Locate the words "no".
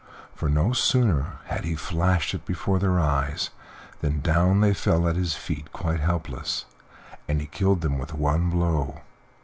0.49-0.73